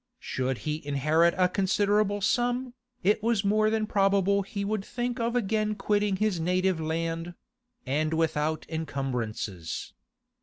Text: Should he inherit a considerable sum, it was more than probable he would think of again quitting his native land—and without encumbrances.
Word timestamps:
Should 0.17 0.57
he 0.65 0.83
inherit 0.83 1.35
a 1.37 1.47
considerable 1.47 2.21
sum, 2.21 2.73
it 3.03 3.21
was 3.21 3.45
more 3.45 3.69
than 3.69 3.85
probable 3.85 4.41
he 4.41 4.65
would 4.65 4.83
think 4.83 5.19
of 5.19 5.35
again 5.35 5.75
quitting 5.75 6.15
his 6.15 6.39
native 6.39 6.79
land—and 6.81 8.15
without 8.15 8.65
encumbrances. 8.67 9.93